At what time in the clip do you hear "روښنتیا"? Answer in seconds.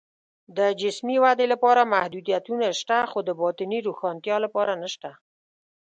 3.87-4.37